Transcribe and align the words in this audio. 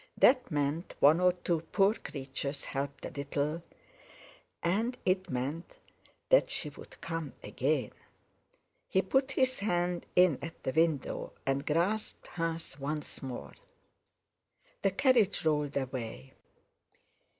That 0.17 0.49
meant 0.49 0.95
one 0.99 1.19
or 1.19 1.31
two 1.31 1.61
poor 1.71 1.93
creatures 1.93 2.65
helped 2.65 3.05
a 3.05 3.11
little, 3.11 3.61
and 4.63 4.97
it 5.05 5.29
meant 5.29 5.77
that 6.29 6.49
she 6.49 6.69
would 6.69 6.99
come 7.01 7.33
again. 7.43 7.91
He 8.89 9.03
put 9.03 9.33
his 9.33 9.59
hand 9.59 10.07
in 10.15 10.39
at 10.41 10.63
the 10.63 10.71
window 10.71 11.33
and 11.45 11.67
grasped 11.67 12.25
hers 12.25 12.79
once 12.79 13.21
more. 13.21 13.53
The 14.81 14.89
carriage 14.89 15.45
rolled 15.45 15.77
away. 15.77 16.33